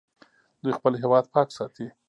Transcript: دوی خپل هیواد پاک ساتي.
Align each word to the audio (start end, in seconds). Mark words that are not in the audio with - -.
دوی 0.61 0.73
خپل 0.77 0.93
هیواد 1.01 1.25
پاک 1.33 1.47
ساتي. 1.57 1.85